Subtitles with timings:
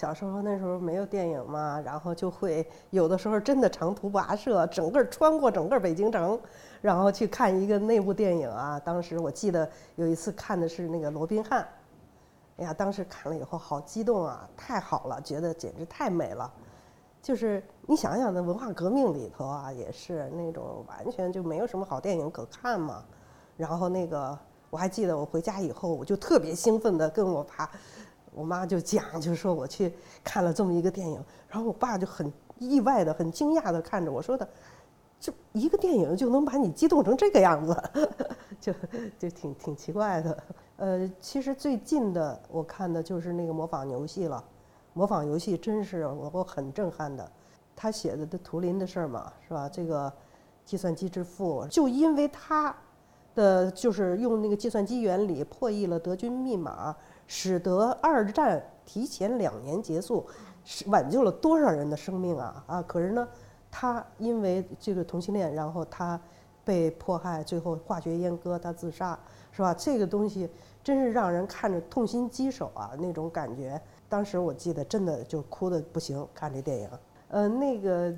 [0.00, 6.40] 小时候那时候没有电影嘛，然后就会有的时候真的长途跋涉，整个穿过整个北京城，
[6.80, 8.80] 然后去看一个那部电影啊。
[8.82, 11.68] 当时我记得有一次看的是那个罗宾汉，
[12.56, 16.50] 哎呀，当时看了以后好激动啊，太好了，觉得简直太美了。
[17.20, 23.04] 就是你想想，那文化革命里头啊，也是那种完全就没有什么好电影可看嘛。
[23.54, 24.38] 然后那个
[24.70, 27.70] 我还记得，我回家以后我就特别兴奋的跟我爸。
[28.32, 34.48] 我妈就讲，就说我去看了这么一个电影，然后我爸就很意外的、很惊讶的看着我说的，
[35.18, 37.82] 这一个电影就能把你激动成这个样子，
[38.60, 38.72] 就
[39.18, 40.42] 就挺挺奇怪的。
[40.76, 44.42] 呃，其实最近的我看的就是那个模仿游戏了，
[44.92, 47.30] 模仿游戏真是我我很震撼的。
[47.76, 49.68] 他写的的图灵的事儿嘛，是吧？
[49.68, 50.12] 这个
[50.64, 52.74] 计算机之父，就因为他
[53.34, 56.94] 的就是用那个计算机原理破译了德军密码。
[57.32, 60.26] 使得二战提前两年结束，
[60.64, 62.82] 是挽救了多少人的生命啊啊！
[62.82, 63.28] 可是呢，
[63.70, 66.20] 他因为这个同性恋，然后他
[66.64, 69.16] 被迫害，最后化学阉割，他自杀，
[69.52, 69.72] 是吧？
[69.72, 70.50] 这个东西
[70.82, 73.80] 真是让人看着痛心疾首啊，那种感觉。
[74.08, 76.90] 当时我记得真的就哭的不行，看这电影。
[77.28, 78.12] 呃，那个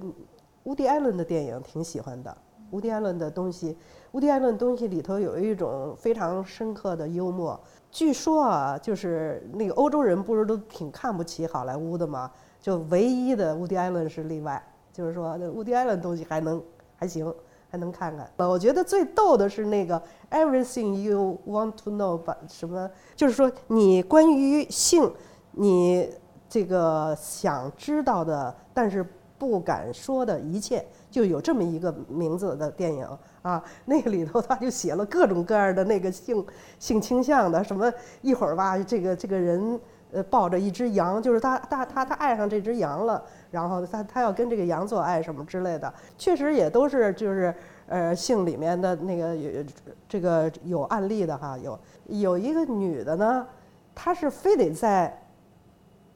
[0.64, 2.34] 乌迪·艾伦的电影挺喜欢的。
[2.72, 3.76] 乌迪·艾伦的东西，
[4.12, 7.58] 乌迪·艾伦东西里头有一种非常深刻的幽默。
[7.90, 12.30] 据说啊，就是那个欧洲人不是都挺看不起好莱坞的吗？
[12.60, 14.62] 就唯一的乌迪·艾伦是例外，
[14.92, 16.62] 就是说那乌迪·艾伦东西还能
[16.96, 17.32] 还行，
[17.68, 18.30] 还能看看。
[18.36, 20.00] 我觉得最逗的是那个
[20.30, 25.12] Everything You Want to Know 把什么，就是说你关于性，
[25.50, 26.10] 你
[26.48, 29.06] 这个想知道的，但是
[29.36, 33.06] 不敢说的一切，就有这么一个名字的电影。
[33.42, 36.44] 啊， 那个里头他就写了各种各样的那个性
[36.78, 39.80] 性倾向的，什么一会儿吧，这个这个人
[40.12, 43.20] 呃抱着一只羊，就是他他他他爱上这只羊了，
[43.50, 47.52] 然后他他要跟这个羊做爱什么之类的，确实也都是就是
[47.88, 49.64] 呃性里面的那个有
[50.08, 53.44] 这个有案例的哈，有有一个女的呢，
[53.92, 55.20] 她是非得在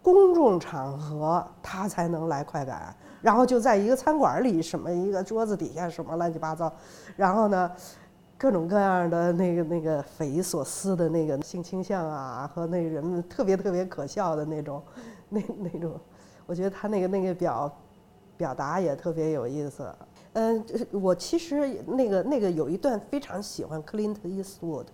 [0.01, 2.95] 公众场合她才能来快感。
[3.26, 6.72] 然后就在一个餐馆里，什么一个桌子底下，什么乱七八糟，
[7.16, 7.69] 然后呢，
[8.38, 14.81] 各种各样的那个那个匪夷所思的那个性倾向啊，和那人们特别特别可笑的那种，
[15.28, 15.98] 那那种，
[16.47, 17.76] 我觉得他那个那个表
[18.37, 19.93] 表达也特别有意思。
[20.34, 24.87] 嗯，我其实那个那个有一段非常喜欢 Clint Eastwood，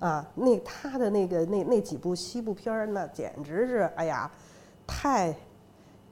[0.00, 4.30] 啊，那他的那个那那几部西部片儿，那简直是哎呀，
[4.86, 5.34] 太。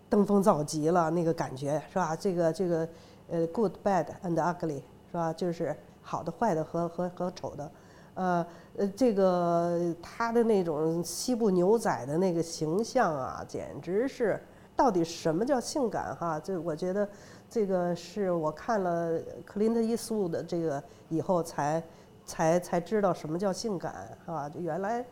[0.09, 2.17] 登峰造极了，那个感觉是吧？
[2.17, 2.89] 这个这个，
[3.31, 5.33] 呃，good, bad and ugly 是吧？
[5.33, 7.71] 就是好的、坏的和和和丑的，
[8.15, 14.41] 呃呃，这个他的那种西部牛仔的那个形象啊，简直是
[14.75, 16.41] 到底什么叫性感哈？
[16.41, 17.07] 这我觉得
[17.51, 21.83] 这个是我看了克林特·伊斯伍的这个以后才
[22.25, 24.49] 才才知道什么叫性感啊！
[24.49, 25.05] 就原来。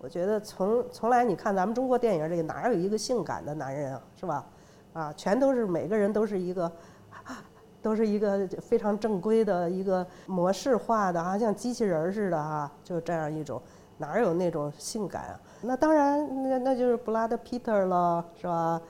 [0.00, 4.46] 我觉得从从来你看咱们中国电影里哪有一个性感的男人啊，是吧？
[4.92, 6.70] 啊，全都是每个人都是一个，
[7.82, 13.60] 都是一个非常正规的一个模式化的啊，像机器人似的啊，就这样一种，
[13.96, 15.40] 哪有那种性感啊？
[15.62, 18.80] 那当然，那那就是布拉德·皮特了，是吧？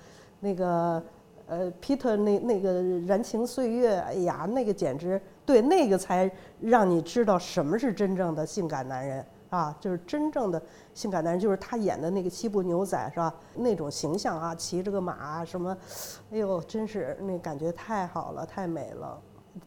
[0.40, 1.02] 那个
[1.46, 6.30] 呃，皮特那那个燃情岁月，哎呀，那个简直对，那个才
[6.60, 9.24] 让你知道什么是真正的性感男人。
[9.50, 10.60] 啊，就是真正的
[10.92, 13.32] 性感男人，就是他演的那个西部牛仔，是吧？
[13.54, 15.76] 那种形象啊，骑着个马什么，
[16.30, 19.18] 哎呦，真是那感觉太好了，太美了。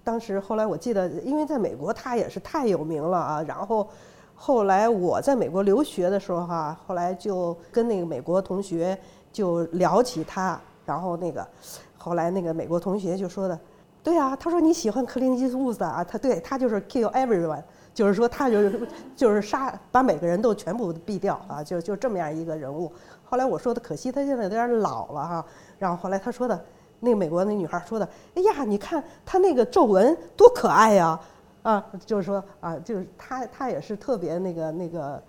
[0.03, 3.41] 当时后来我记得，因为在美国他也是太有名了啊。
[3.41, 3.87] 然后
[4.35, 8.97] 后来我在美国留学的时候哈，后来就跟那个美国同学
[9.33, 11.45] 就聊起他，然后那个
[11.97, 13.59] 后来那个美国同学就说的，
[14.03, 17.63] 对啊，他说你喜欢克林斯伍兹啊，他对他就是 kill everyone。
[17.93, 21.61] 就是说，他就是就是杀，把每个人都全部毙掉啊！
[21.61, 22.91] 就就这么样一个人物。
[23.23, 25.45] 后来我说的，可惜他现在有点老了哈。
[25.77, 26.65] 然后后来他说的，
[27.01, 31.19] 那个美国那女孩说的，哎呀，你看他那个皱纹多可爱呀！
[31.63, 35.21] 啊，就是说啊，就是他他也是特别那个那个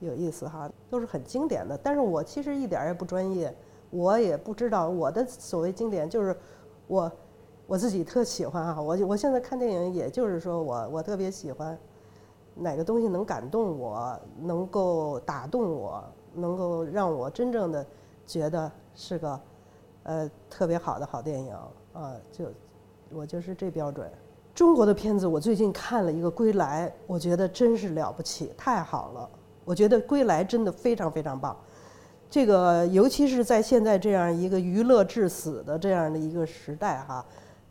[0.00, 1.78] 有意思哈，都是很经典的。
[1.82, 3.54] 但是我其实一点也不专业，
[3.90, 6.34] 我也不知道我的所谓经典就是
[6.86, 7.12] 我
[7.66, 8.80] 我自己特喜欢啊。
[8.80, 11.78] 我我现在看电影，也就是说我我特别喜欢。
[12.56, 16.02] 哪个东西能感动我，能够打动我，
[16.34, 17.86] 能够让我真正的
[18.26, 19.40] 觉得是个
[20.04, 21.54] 呃特别好的好电影
[21.92, 22.14] 啊？
[22.32, 22.46] 就
[23.12, 24.10] 我就是这标准。
[24.54, 29.28] 中国的片子，我最近看了一个《归来》，我觉得真是了不起，太好了。
[29.66, 31.54] 我觉得《归来》真的非常非常棒。
[32.30, 37.24] 这个尤其是在现在这样一个娱乐至死的这样的一个时代哈，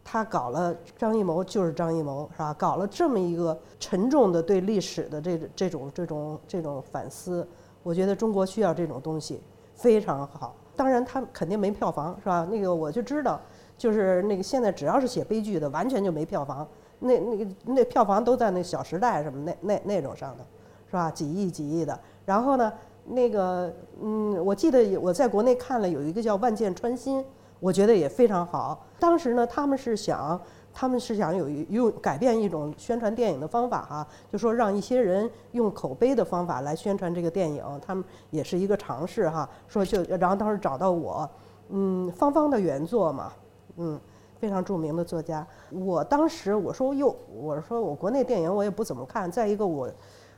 [0.07, 2.53] 他搞了张艺谋就是张艺谋是吧？
[2.53, 7.45] 搞了这么一个沉重的对历史的这这种这种这种反思，
[7.81, 9.41] 我觉得中国需要这种东西，
[9.73, 10.55] 非常好。
[10.75, 12.47] 当然他肯定没票房是吧？
[12.51, 13.41] 那个我就知道，
[13.77, 16.67] 就是那个现在只要是写悲剧的，完全就没票房。
[16.99, 20.43] 那那那票房都在那《小时代》什么那那那种上头，
[20.87, 21.09] 是吧？
[21.09, 21.99] 几亿几亿的。
[22.25, 22.71] 然后呢？
[23.07, 27.19] 那个，嗯，我记得我在国内看了有一个叫《万箭穿心》，
[27.59, 28.85] 我觉得也非常好。
[28.99, 30.39] 当时呢，他们是想，
[30.73, 39.49] 他们是想有用改变一种宣传电影的方法哈，就说让一些人用口碑的方法来宣传这个电影，他们也是一个尝试哈。
[39.67, 41.29] 说就，然后当时找到我，
[41.69, 43.31] 嗯，芳芳的原作嘛，
[43.77, 43.99] 嗯，
[44.37, 45.45] 非常著名的作家。
[45.71, 49.89] 我当时我说哟，我说我国内电影我也不怎么看，再一个我，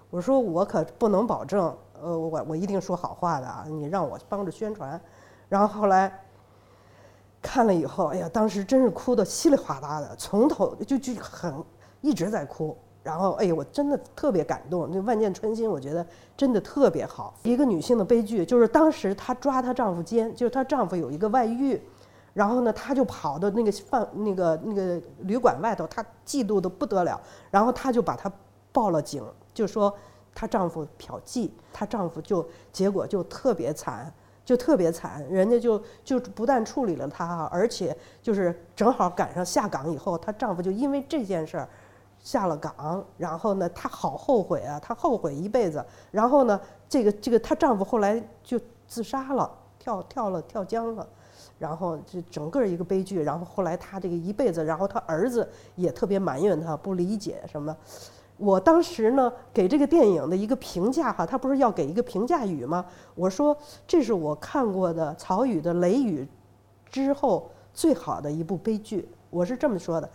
[0.09, 1.75] 我说我可不能保证。
[1.99, 3.65] 呃，我我一定说好话的啊！
[3.67, 5.01] 你让我帮着宣传，
[5.49, 6.13] 然后后来
[7.47, 11.63] 看了以后，哎呀，当时真是哭的稀里哗啦的，从头就就很
[12.01, 12.77] 一直在哭。
[13.01, 14.89] 然后，哎呀，我真的特别感动。
[14.91, 16.05] 那《万箭穿心》，我觉得
[16.35, 17.33] 真的特别好。
[17.43, 21.81] 一个女性的悲剧，就是当时她抓她丈夫奸，就是她丈夫有一个外遇，
[22.33, 27.17] 然后呢，她就跑到那个饭那个那个旅馆外头，她嫉妒的不得了，
[27.49, 28.29] 然后她就把她
[28.73, 29.23] 报了警，
[29.53, 29.95] 就说。
[30.39, 34.13] 她丈夫嫖妓，她丈夫就结果就特别惨，
[34.47, 35.21] 就特别惨。
[35.29, 41.67] 人家就就不但处理了她，而且就是正好赶上下岗以后，她丈夫就因为这件事儿
[42.17, 43.05] 下了岗。
[43.17, 45.85] 然后呢，她好后悔啊，她后悔一辈子。
[46.11, 46.57] 然后呢，
[46.87, 48.57] 这个这个她丈夫后来就
[48.87, 51.05] 自杀了，跳跳了跳江了。
[51.59, 53.21] 然后这整个一个悲剧。
[53.21, 55.45] 然后后来她这个一辈子，然后她儿子
[55.75, 57.75] 也特别埋怨她，不理解什么。
[58.37, 62.85] 我当时呢，给这个电影的一个评价哈，他不是要给一个评价语吗？
[63.15, 63.57] 我说
[63.87, 66.21] 这是我看过的曹禺的《雷雨》
[66.91, 70.09] 之后最好的一部悲剧，我是这么说的。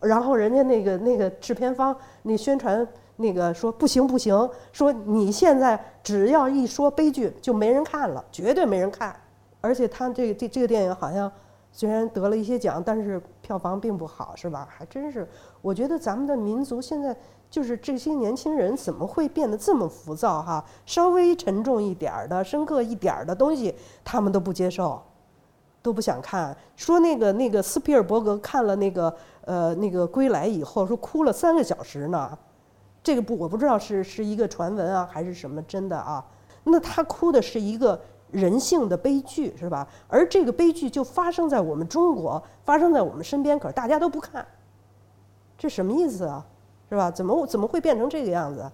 [0.00, 2.86] 然后人家那个那个制片方那宣传
[3.16, 9.14] 那个说不行不行，说你现在只要一说悲剧就没人看了，绝对没人看。
[9.60, 11.30] 而且他这个这这个电影好像
[11.76, 14.66] 虽然得了一些奖，但是票房并不好，是吧？
[14.70, 15.28] 还真是，
[15.60, 17.14] 我觉得咱们的民族现在。
[17.48, 20.62] 就是这些年轻人怎么会变得这么浮躁哈？
[20.84, 25.00] 稍微沉重一点儿的、深刻一点儿的东西，他们都不接受，
[25.80, 26.54] 都不想看。
[26.74, 32.36] 说那个那个斯皮尔伯格看了那个呃那个归来以后，说哭了三个小时呢。
[33.00, 36.22] 这个不我不知道是是一个传闻啊还是什么真的啊？
[36.64, 37.98] 那他哭的是一个
[38.30, 39.86] 人性的悲剧是吧？
[40.08, 44.46] 而这个悲剧就发生在我们中国，发生在我们身边，可是大家都不看，
[45.56, 46.44] 这什么意思啊？
[46.88, 47.10] 是吧？
[47.10, 48.70] 怎么怎么会变成这个样子？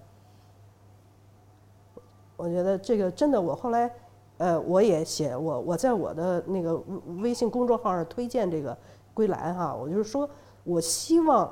[2.37, 3.91] 我觉得这个真的，我后来，
[4.39, 6.75] 呃，我也写我我在我的那个
[7.21, 8.73] 微信公众号上推荐这个
[9.15, 10.29] 《归来》哈，我就是说，
[10.65, 11.51] 我希望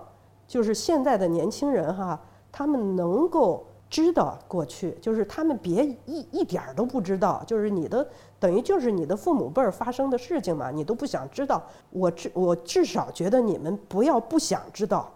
[0.49, 2.21] 就是现在的年轻人哈，
[2.51, 8.09] 他们能够知道过去，就是他们别一一点儿都不知道，就是你的
[8.39, 11.63] 等于就是你的父母辈儿发生的事情嘛，你都不想知道。
[11.91, 15.13] 我至我至少觉得你们不要不想知道。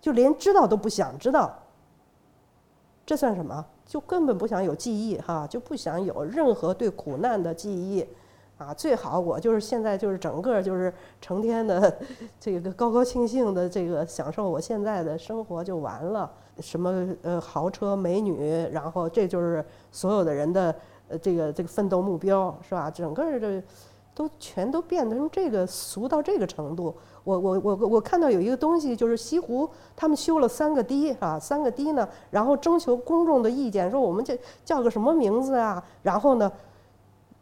[0.00, 1.58] 就连知道都不想知道，
[3.06, 3.64] 这算什么？
[3.84, 8.06] 就根本不想有记忆哈，就不想有任何对苦难的记忆，
[8.58, 11.96] 啊，最好我就是现在就是整个就是成天的
[12.40, 20.74] 这个高高兴兴的这个享受我现在的生活就完了，什么呃豪车美女，然后这就是所有的人的
[21.08, 22.90] 呃这个这个奋斗目标是吧？
[22.90, 23.62] 整个的
[24.12, 26.92] 都全都变成这个俗到这个程度。
[27.22, 35.80] 我我我我看到有一个东西，就是西湖他们修了三个堤啊，三个堤呢，然后征求公众的意见，说我们这叫个什么名字啊？
[36.02, 36.50] 然后呢，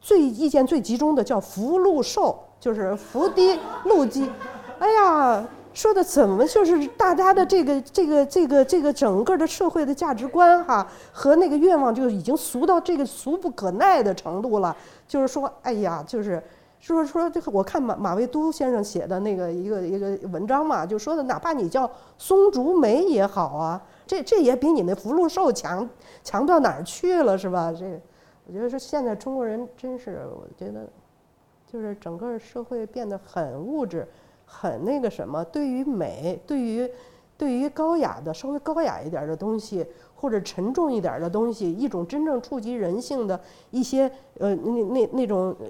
[0.07, 4.31] 最意见最集中的叫福禄寿，就是福堤禄基。
[4.79, 5.45] 哎呀，
[5.75, 14.77] 说的怎么就是大家的这个这个这个这个整个的社会的价值观哈和那个愿望就已经俗到这个俗不可耐的程度了。
[15.09, 16.41] 就是说，哎呀，就是。
[16.79, 25.89] 说说这个，我看马马未都先生写的那个一个一个文章嘛，就说的哪怕你叫松竹梅也好啊，这这也比你那福禄寿强
[26.23, 27.73] 强不到哪儿去了，是吧？
[27.77, 28.01] 这
[28.47, 30.89] 我觉得说现在中国人真是，我觉得
[31.67, 34.07] 就是整个社会变得很物质，
[34.45, 36.91] 很那个什么，对于美，对于
[37.37, 39.87] 对于高雅的稍微高雅一点的东西。
[40.19, 43.39] 或者沉重一点的东西，一种真正触及人性的
[43.71, 45.69] 一些呃那那那种呃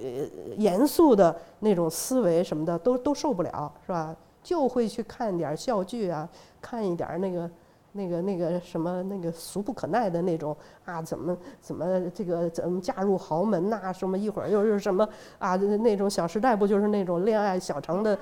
[0.56, 4.14] 严肃的那种思维什么的，都都受不了，是吧？
[4.44, 6.28] 就会去看点笑剧啊，
[6.60, 7.50] 看一点那个
[7.96, 18.18] 那个那个什么那个俗不可耐的那种啊，怎么怎么这个怎么嫁入豪门呐、什么一会儿又是什么啊，那种《小时代》不就是那种恋爱小城的？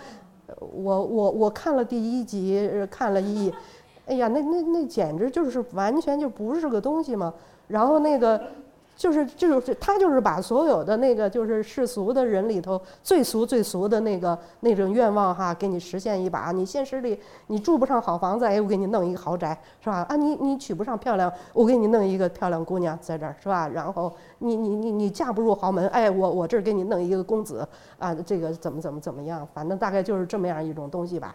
[0.58, 3.52] 我我我看了第一集，看了一，
[4.06, 7.34] 哎呀，那那那简直就是完全就不是个东西嘛。
[7.68, 8.40] 然后那个。
[8.96, 16.52] 就是就是他就是把所有的那个就是世俗的人里头最俗最俗的那个那种愿望哈，给你实现一把。
[16.52, 20.06] 你现实里你住不上好房子，哎，我给你弄一个豪宅，是吧？
[20.08, 23.68] 啊，你你娶不上漂亮，我给你弄一个漂亮姑娘在这儿，是吧？
[23.68, 27.66] 然后你你你你嫁不入豪门，哎，我我这儿给你弄一个公子，
[27.98, 29.46] 啊，这个怎么怎么怎么样？
[29.52, 31.34] 反正大概就是这么样一种东西吧。